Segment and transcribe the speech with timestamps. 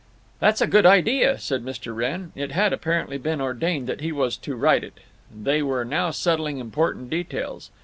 [0.39, 1.93] "That's a good idea," said Mr.
[1.95, 2.31] Wrenn.
[2.33, 4.99] It had, apparently, been ordained that he was to write it.
[5.31, 7.69] They were now settling important details.